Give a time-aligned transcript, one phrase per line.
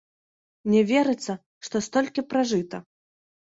[0.75, 1.37] Не верыцца,
[1.69, 2.83] што столькі пражыта.